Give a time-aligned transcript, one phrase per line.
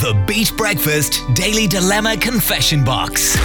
[0.00, 3.36] The Beat Breakfast Daily Dilemma Confession Box.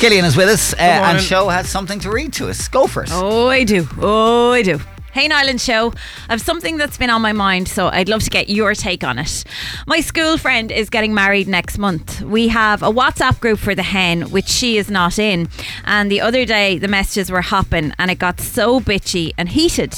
[0.00, 1.20] Killian is with us, uh, and.
[1.20, 2.68] Show has something to read to us.
[2.68, 3.12] Go first.
[3.14, 3.86] Oh, I do.
[4.00, 4.80] Oh, I do.
[5.12, 5.92] Hey, Nyland Show.
[6.28, 9.04] I have something that's been on my mind, so I'd love to get your take
[9.04, 9.44] on it.
[9.86, 12.22] My school friend is getting married next month.
[12.22, 15.48] We have a WhatsApp group for the hen, which she is not in.
[15.84, 19.94] And the other day, the messages were hopping, and it got so bitchy and heated.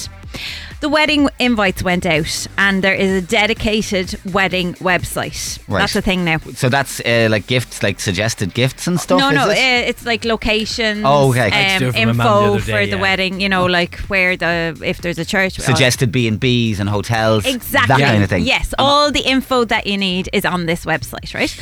[0.81, 5.59] The wedding invites went out, and there is a dedicated wedding website.
[5.69, 5.81] Right.
[5.81, 6.39] That's the thing now.
[6.55, 9.19] So that's uh, like gifts, like suggested gifts and stuff.
[9.21, 9.57] No, is no, it?
[9.57, 11.03] uh, it's like locations.
[11.05, 11.47] Oh, okay.
[11.47, 13.41] I had to Um, do it for my mum the info for day, the wedding.
[13.41, 15.59] You know, like where the if there's a church.
[15.59, 17.47] suggested B and B's and hotels.
[17.47, 17.97] Exactly.
[17.97, 18.45] That kind of thing.
[18.45, 21.55] Yes, all the info that you need is on this website, right?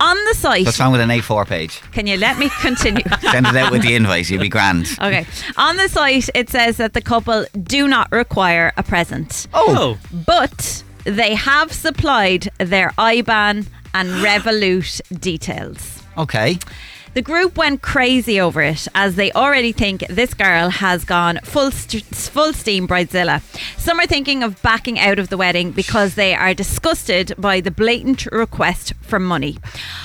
[0.00, 1.80] On the site, What's wrong with an A4 page?
[1.92, 3.02] can you let me continue?
[3.32, 4.28] Send it out with the invite.
[4.30, 4.86] You'll be grand.
[5.00, 5.26] okay.
[5.56, 9.98] On the site, it says that the couple do not require a present, oh.
[10.02, 16.02] oh, but they have supplied their IBAN and Revolut details.
[16.16, 16.58] Okay.
[17.14, 21.70] The group went crazy over it as they already think this girl has gone full
[21.70, 23.42] st- full steam bridezilla.
[23.78, 27.70] Some are thinking of backing out of the wedding because they are disgusted by the
[27.70, 29.58] blatant request for money.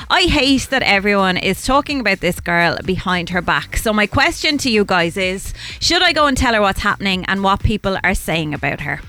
[0.09, 3.77] I hate that everyone is talking about this girl behind her back.
[3.77, 7.25] So my question to you guys is, should I go and tell her what's happening
[7.25, 9.01] and what people are saying about her?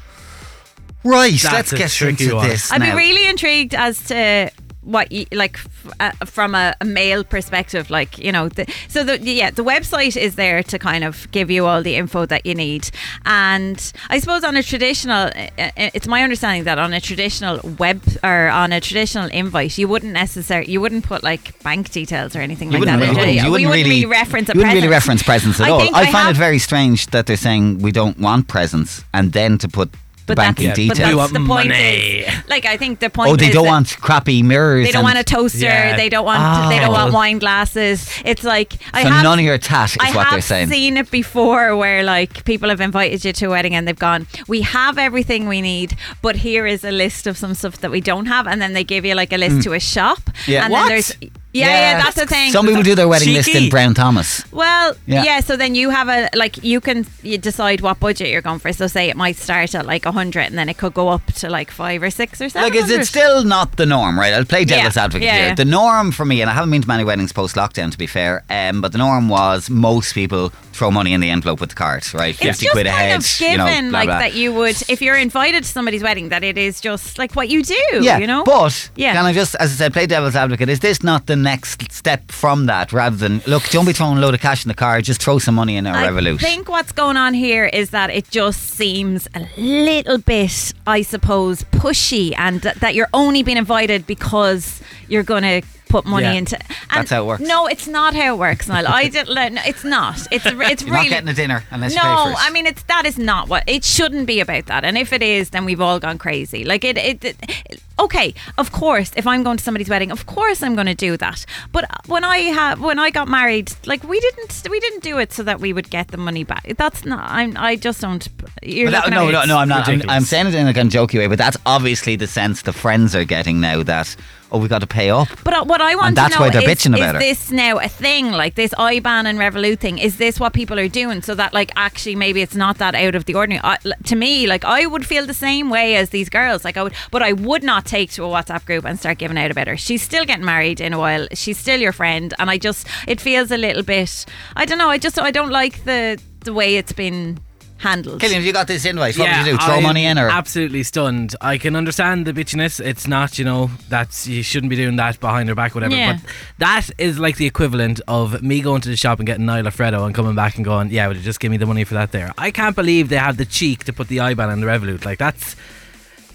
[1.05, 1.33] Right.
[1.33, 2.49] That's let's get tricky into one.
[2.49, 4.51] this I'd be really intrigued as to
[4.85, 9.03] what you like f- uh, from a, a male perspective like you know the, so
[9.03, 12.45] the yeah the website is there to kind of give you all the info that
[12.47, 12.91] you need
[13.25, 17.59] and i suppose on a traditional uh, uh, it's my understanding that on a traditional
[17.79, 22.37] web or on a traditional invite you wouldn't necessarily you wouldn't put like bank details
[22.37, 23.43] or anything You like that really, you?
[23.45, 25.81] you wouldn't wouldn't really reference a you wouldn't really reference presents at I all.
[25.81, 29.59] I, I find it very strange that they're saying we don't want presents and then
[29.59, 29.91] to put
[30.27, 30.99] but banking that's, details.
[30.99, 32.21] but that's the point money.
[32.21, 34.87] is, like I think the point oh, they is don't want crappy mirrors.
[34.87, 35.59] They don't want a toaster.
[35.67, 35.97] Yeah.
[35.97, 36.71] They don't want.
[36.71, 37.15] They don't want Oh.
[37.15, 38.09] wine glasses.
[38.25, 39.23] It's like I So have.
[39.23, 40.69] none of your tat is I what have they're saying.
[40.69, 44.27] seen it before, where like people have invited you to a wedding and they've gone,
[44.49, 48.01] "We have everything we need, but here is a list of some stuff that we
[48.01, 49.63] don't have," and then they give you like a list mm.
[49.65, 50.21] to a shop.
[50.47, 50.65] Yeah.
[50.65, 50.81] and What?
[50.81, 51.13] then there's
[51.55, 52.51] yeah, yeah, that's the thing.
[52.53, 53.71] Some people do their wedding list in Cheeky.
[53.71, 54.45] Brown Thomas.
[54.53, 55.23] Well, Yeah.
[55.25, 55.41] yeah.
[55.41, 58.73] So then you have a like you can you decide what budget you're going for.
[58.73, 61.25] So say it might start at like a hundred, and then it could go up
[61.35, 62.71] to like five or six or seven.
[62.71, 64.33] Like, is it still not the norm, right?
[64.35, 65.05] I'll play devil's Yeah.
[65.05, 65.47] advocate Yeah, here.
[65.49, 65.55] yeah.
[65.55, 68.07] The norm for me, and I haven't been to many weddings post lockdown to be
[68.07, 71.77] fair, um, but the norm was most people throw money in the envelope with the
[71.77, 72.31] card, right?
[72.35, 74.19] It's 50 just quid kind ahead, of given, you know, blah, like blah.
[74.19, 77.49] that you would, if you're invited to somebody's wedding, that it is just like what
[77.49, 77.77] you do.
[78.01, 78.43] Yeah, you know.
[78.43, 79.13] but Yeah.
[79.13, 80.69] can I just, as I said, play devil's advocate?
[80.69, 84.21] Is this not the next step from that, rather than look, don't be throwing a
[84.21, 86.41] load of cash in the car, just throw some money in our revolution I Revolut.
[86.41, 91.63] think what's going on here is that it just seems a little bit, I suppose,
[91.65, 96.33] pushy, and th- that you're only being invited because you're going to put money Yeah.
[96.33, 96.59] into.
[96.93, 97.43] That's how it works.
[97.43, 98.89] No, it's not how it works, Niall.
[98.89, 99.33] I didn't.
[99.55, 100.27] No, it's not.
[100.33, 102.03] It's it's You're really not getting a dinner unless no.
[102.03, 104.85] I mean it's that is not what it shouldn't be about that.
[104.85, 106.65] And if it is, then we've all gone crazy.
[106.65, 110.63] Like it, it, it okay, of course, if I'm going to somebody's wedding, of course
[110.63, 111.45] I'm going to do that.
[111.73, 115.33] But when I have when I got married, like we didn't we didn't do it
[115.33, 116.65] so that we would get the money back.
[116.77, 117.29] That's not.
[117.31, 117.57] I'm.
[117.57, 118.27] I just don't.
[118.63, 119.89] You're that- no, no, no, I'm not.
[119.89, 120.03] I'm.
[120.09, 122.73] I'm saying it in a kind of jokey way, but that's obviously the sense the
[122.73, 124.17] friends are getting now that,
[124.51, 125.29] oh, we got to pay up.
[125.45, 127.23] But uh, what I want And that's to know why they're is, bitching about is
[127.23, 127.25] it.
[127.25, 128.33] this now a thing?
[128.33, 129.99] Like this IBAN and Revolut thing?
[129.99, 131.23] Is this what people are doing?
[131.23, 133.61] So that like actually maybe it's not that out of the ordinary.
[133.63, 136.65] I, l- to me, like I would feel the same way as these girls.
[136.65, 139.39] Like I would, but I would not take to a WhatsApp group and start giving
[139.39, 139.77] out about her.
[139.77, 141.29] She's still getting married in a while.
[141.33, 144.27] She's still your friend, and I just it feels a little bit.
[144.57, 144.91] I don't know.
[144.91, 147.39] I just I don't like the the way it's been
[147.79, 148.21] handled.
[148.21, 149.17] Killian, have you got this invite?
[149.19, 149.65] What yeah, would you do?
[149.65, 150.29] Throw I'm money in or?
[150.29, 151.37] Absolutely stunned.
[151.41, 152.85] I can understand the bitchiness.
[152.85, 155.95] It's not, you know, that you shouldn't be doing that behind her back, whatever.
[155.95, 156.15] Yeah.
[156.15, 159.75] But that is like the equivalent of me going to the shop and getting Nyla
[159.75, 161.95] Freddo and coming back and going, yeah, would you just give me the money for
[161.95, 162.33] that there?
[162.39, 165.05] I can't believe they have the cheek to put the IBAN on the Revolut.
[165.05, 165.57] Like, that's.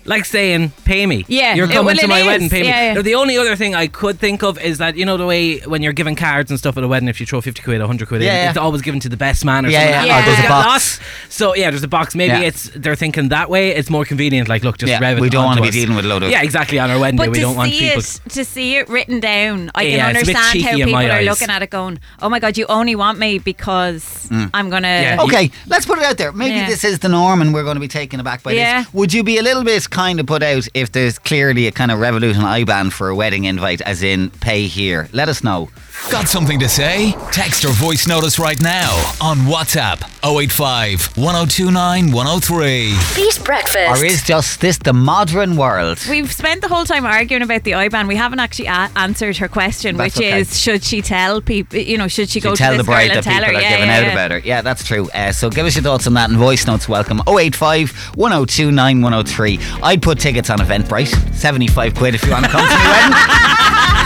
[0.10, 1.24] Like saying, pay me.
[1.28, 2.26] Yeah, You're it- coming well, to it my is.
[2.26, 2.68] wedding, pay me.
[2.68, 2.94] Yeah, yeah.
[2.96, 5.60] Now, the only other thing I could think of is that, you know, the way
[5.60, 8.08] when you're giving cards and stuff at a wedding, if you throw 50 quid, 100
[8.08, 8.50] quid Yeah, in, yeah.
[8.50, 10.00] it's always given to the best man or Yeah, someone yeah.
[10.00, 10.08] else.
[10.08, 10.16] Yeah.
[10.16, 10.66] Oh, or there's a get box.
[10.68, 11.02] lost.
[11.32, 12.16] So, yeah, there's a box.
[12.16, 12.40] Maybe Yeah.
[12.50, 13.70] it's they're thinking that way.
[13.70, 14.50] It's more convenient.
[14.50, 15.74] Like, look, just Yeah, rev it we don't wanna be us.
[15.76, 16.80] dealing with a load of- Yeah, exactly.
[16.80, 18.00] On our wedding day, But we to don't want see people.
[18.00, 20.82] it, to see it written down, I can Yeah, it's a bit understand how cheeky
[20.82, 21.26] in people my are eyes.
[21.28, 24.50] looking at it, going, "Oh my god, you only want me because mm.
[24.56, 25.18] I'm gonna." Yeah.
[25.22, 26.32] Okay, let's put it out there.
[26.32, 26.68] Maybe Yeah.
[26.68, 28.80] this is the norm and we're going to be taken aback by Yeah.
[28.84, 28.94] this.
[28.94, 31.92] Would you be a little bit kind of put out if there's clearly a kind
[31.92, 35.10] of Revolut and IBAN for a wedding invite, as in pay here?
[35.12, 35.68] Let us know.
[36.12, 37.12] Got something to say?
[37.32, 38.90] Text or voice notice right now
[39.22, 42.98] on WhatsApp 085 1029 103.
[43.16, 43.78] Beat breakfast.
[44.02, 46.00] Or is just this the modern world?
[46.10, 48.08] We've spent the whole time arguing about the IBAN.
[48.08, 50.40] We haven't actually a- answered her question, That's which okay.
[50.40, 51.78] is should she tell people?
[51.78, 53.50] You know, should she to go tell to the bride girl that people her?
[53.52, 54.12] are yeah, giving yeah, out yeah.
[54.12, 54.40] about her.
[54.40, 55.10] Yeah, that's true.
[55.12, 59.60] Uh, so give us your thoughts on that and voice notes welcome 085 1029 103.
[59.84, 63.49] I'd put tickets on Eventbrite, 75 quid if you want to come to my wedding.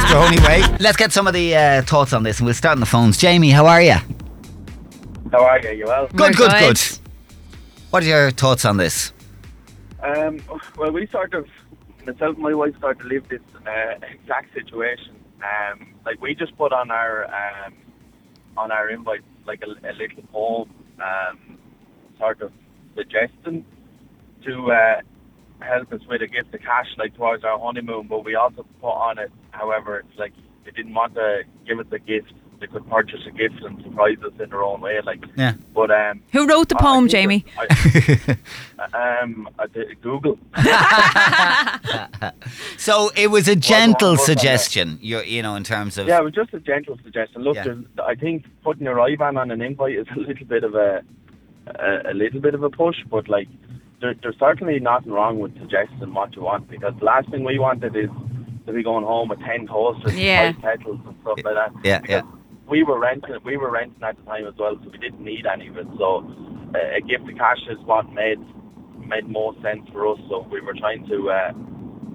[0.04, 0.62] It's the only way.
[0.82, 3.18] Let's get some of the uh, thoughts on this and we'll start on the phones.
[3.18, 3.96] Jamie, how are you?
[5.32, 5.70] How are you?
[5.70, 6.08] You well?
[6.08, 6.76] Good, We're good, good.
[6.76, 7.00] good.
[7.90, 9.14] What are your thoughts on this?
[10.02, 10.42] Um,
[10.78, 11.48] well, we sort of,
[12.06, 15.16] myself and my wife sort of lived this uh, exact situation.
[15.38, 17.74] Um, like we just put on our um,
[18.58, 20.70] on our invite like a, a little poem,
[21.02, 21.58] um,
[22.20, 22.52] sort of
[22.98, 23.66] suggesting
[24.44, 25.02] to uh,
[25.63, 28.07] help us with a gift of cash, like towards our honeymoon.
[28.07, 30.33] But we also put on it, however, it's like
[30.65, 32.33] they didn't want to give us a gift.
[32.60, 35.21] They could purchase a gift and surprise us in their own way, like.
[35.36, 35.56] Yeah.
[35.75, 37.44] But um, Who wrote the I- I poem, Jamie?
[37.57, 38.38] I-
[39.21, 40.39] um, I did Google.
[42.77, 46.07] So it was a gentle well, well, suggestion, you you know, in terms of.
[46.07, 47.42] Yeah, it was just a gentle suggestion.
[47.44, 47.75] Look, Yeah.
[48.06, 51.01] I think putting your IBAN on an invite is a little bit of a,
[51.68, 53.48] a, a little bit of a push, but like
[54.04, 57.58] there, there's certainly nothing wrong with suggesting what you want because the last thing we
[57.58, 58.10] wanted is
[58.68, 60.42] to be going home with ten toasters, Yeah.
[60.42, 61.72] and five kettles and stuff like that.
[61.84, 62.24] Yeah, Because
[62.68, 63.36] We were renting.
[63.46, 65.88] We were renting at the time as well, so we didn't need any of it.
[65.98, 66.26] So
[66.76, 68.40] uh, a gift of cash is what made
[69.08, 70.20] made more sense for us.
[70.30, 71.52] So we were trying to uh,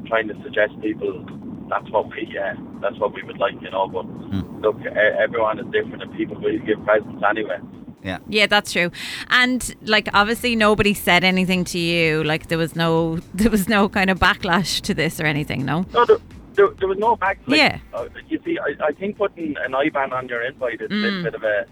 [0.06, 1.24] trying to suggest people
[1.70, 3.88] that's what we uh, that's what we would like, you know.
[3.88, 4.60] But Hmm.
[4.62, 4.88] look, e-
[5.24, 7.58] everyone is different, and people will give presents anyway.
[8.04, 8.18] Yeah.
[8.28, 8.90] Yeah, that's true.
[9.28, 12.22] And like obviously nobody said anything to you.
[12.24, 15.84] Like there was no there was no kind of backlash to this or anything, no?
[15.92, 16.18] No, there,
[16.54, 17.56] there, there was no backlash.
[17.56, 17.78] Yeah.
[17.92, 21.20] Uh, you see, I, I think putting an IBAN on your invite is a little
[21.20, 21.24] Mm.
[21.24, 21.66] bit of a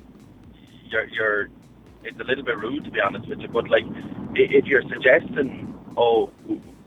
[0.91, 1.49] you're you're
[2.05, 3.49] it's a little bit rude to be honest with you.
[3.49, 3.85] But like,
[4.35, 6.31] if you're suggesting, oh,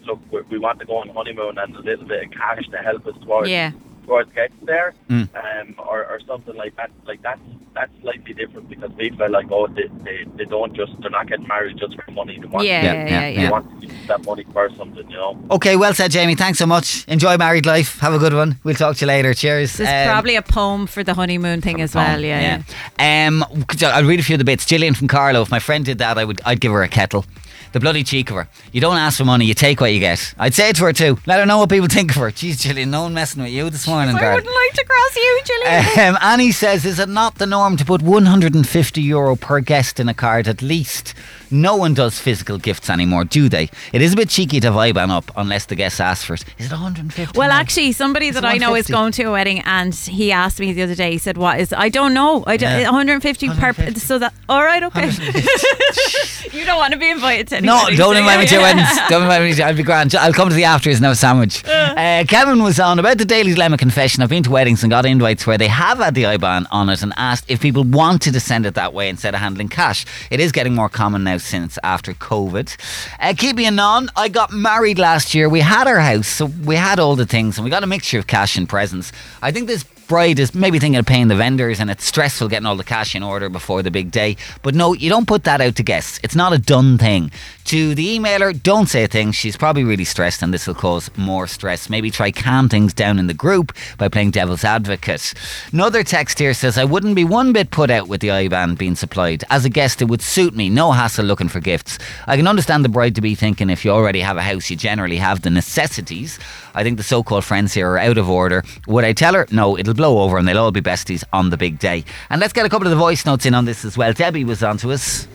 [0.06, 2.78] look, we, we want to go on honeymoon and a little bit of cash to
[2.78, 3.72] help us towards Yeah.
[4.06, 5.28] towards getting there, Mm.
[5.36, 6.92] um, or, or something like that.
[7.06, 7.42] Like that's
[7.74, 11.28] that's slightly different because people are like, oh, they, they, they don't just they're not
[11.28, 12.38] getting married just for money.
[12.40, 13.50] They want Yeah, Yeah, yeah, yeah, yeah, they yeah.
[13.52, 15.40] want to use that money for something, you know.
[15.52, 16.36] Okay, well said, Jamie.
[16.36, 17.06] Thanks so much.
[17.08, 18.00] Enjoy married life.
[18.00, 18.58] Have a good one.
[18.64, 19.34] We'll talk to you later.
[19.34, 19.74] Cheers.
[19.78, 22.62] There's Um, probably a poem for the honeymoon thing as well, yeah.
[23.00, 23.28] yeah.
[23.28, 23.44] Um,
[23.84, 24.66] I'll read a few of the bits.
[24.66, 25.42] Gillian from Carlow.
[25.42, 26.42] If my friend did that, I would.
[26.46, 27.26] I'd give her a kettle.
[27.72, 28.48] The bloody cheek of her.
[28.72, 30.34] You don't ask for money, you take what you get.
[30.38, 31.20] I'd say it to her too.
[31.26, 32.32] Let her know what people think of her.
[32.32, 34.36] Jeez, Gillian, no one messing with you this morning, I girl.
[34.36, 36.16] wouldn't like to cross you, Gillian.
[36.16, 40.10] Um, Annie says, is it not the norm to put 150 euro per guest in
[40.10, 41.14] a card at least?
[41.52, 43.70] No one does physical gifts anymore, do they?
[43.92, 46.46] It is a bit cheeky to IBAN up unless the guest asks for it.
[46.58, 47.38] Is it 150?
[47.38, 47.56] Well, now?
[47.56, 48.94] actually, somebody that I know is 150.
[48.94, 51.12] going to a wedding, and he asked me the other day.
[51.12, 51.74] He said, "What is?
[51.74, 52.44] I don't know.
[52.46, 52.90] I don't, Yeah.
[52.92, 53.74] 150, per.
[53.96, 55.10] So that all right, okay.
[56.52, 58.88] you don't want to be invited to No, don't do invite me to your weddings.
[59.10, 60.14] Don't invite me to I'll be grand.
[60.16, 61.64] I'll come to the afters and have a sandwich.
[62.00, 64.24] Uh, Kevin was on about the Daily Dilemma confession.
[64.24, 67.02] I've been to weddings and got invites where they have had the IBAN on it
[67.02, 70.06] and asked if people wanted to send it that way instead of handling cash.
[70.32, 72.76] It is getting more common now since after COVID.
[73.20, 75.50] Uh, keeping it on, I got married last year.
[75.50, 78.20] We had our house, so we had all the things and we got a mixture
[78.20, 79.12] of cash and presents.
[79.42, 82.66] I think this bride is maybe thinking of paying the vendors and it's stressful getting
[82.66, 84.36] all the cash in order before the big day.
[84.64, 86.20] But no, you don't put that out to guests.
[86.24, 87.32] It's not a done thing.
[87.66, 89.32] To the emailer, don't say a thing.
[89.32, 91.92] She's probably really stressed and this will cause more stress.
[91.92, 95.36] Maybe try calm things down in the group by playing devil's advocate.
[95.72, 98.96] Another text here says, I wouldn't be one bit put out with the IBAN being
[98.96, 99.44] supplied.
[99.52, 100.72] As a guest, it would suit me.
[100.72, 102.00] No hassle looking for gifts.
[102.26, 104.76] I can understand the bride to be thinking if you already have a house, you
[104.76, 106.40] generally have the necessities.
[106.74, 108.64] I think the so called friends here are out of order.
[108.88, 109.46] Would I tell her?
[109.52, 112.06] No, it'll blow over and they'll all be besties on the big day.
[112.30, 114.14] And let's get a couple of the voice notes in on this as well.
[114.14, 115.28] Debbie was on to us.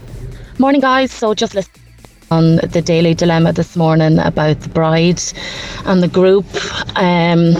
[0.58, 1.12] Morning, guys.
[1.12, 1.72] So just listen
[2.30, 5.20] on the Daily Dilemma this morning about the bride
[5.84, 6.46] and the group.
[6.96, 7.56] Um,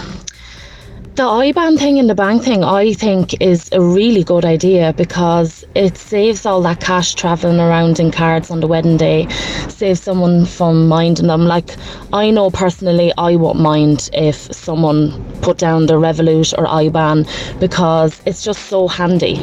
[1.17, 5.65] the IBAN thing and the bank thing, I think, is a really good idea because
[5.77, 9.29] it saves all that cash travelling around in cards on the wedding day,
[9.69, 11.45] saves someone from minding them.
[11.45, 11.77] Like,
[12.13, 18.21] I know personally, I won't mind if someone put down their Revolut or IBAN because
[18.27, 19.39] it's just so handy.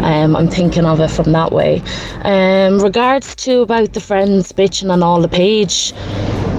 [0.00, 1.82] Um, I'm thinking of it from that way.
[2.22, 5.92] Um, regards to about the friends bitching on all the page,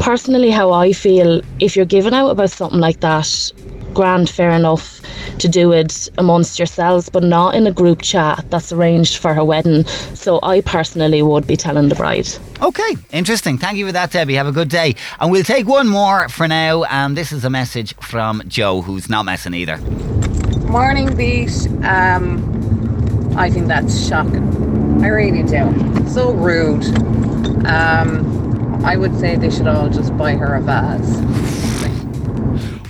[0.02, 3.52] personally, how I feel, if you're giving out about something like that,
[3.94, 5.02] grand, fair enough.
[5.40, 9.44] to do it amongst yourselves, but not in a group chat that's arranged for her
[9.44, 9.86] wedding.
[10.14, 12.28] So I personally would be telling the bride.
[12.62, 13.58] Okay, interesting.
[13.58, 14.36] Thank you for that, Debbie.
[14.36, 14.96] Have a good day.
[15.20, 16.84] And we'll take one more for now.
[16.84, 19.78] And this is a message from Joe, who's not messing either.
[20.68, 21.68] Morning beat.
[21.84, 25.04] Um, I think that's shocking.
[25.04, 26.08] I really do.
[26.10, 26.86] So rude.
[27.66, 31.18] Um, I would say they should all just buy her a vase.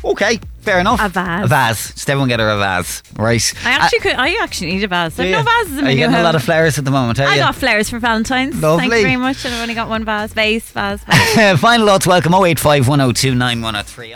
[0.03, 0.99] Okay, fair enough.
[1.03, 1.45] A vase.
[1.45, 1.93] A vase.
[1.93, 3.53] Just everyone get her a vase, right?
[3.65, 4.13] I uh, actually could.
[4.13, 5.19] I actually need a vase.
[5.19, 6.23] I've no vases in Are my you new getting a home.
[6.25, 7.19] lot of flowers at the moment?
[7.19, 7.41] Are I you?
[7.41, 8.53] got flowers for Valentine's.
[8.53, 8.97] Thank Lovely.
[8.97, 9.43] you very much.
[9.45, 10.33] And I've only got one vase.
[10.33, 11.59] Vase, vase, vase.
[11.59, 12.07] Final thoughts.
[12.07, 12.33] Welcome.
[12.33, 14.15] 085 102 9103.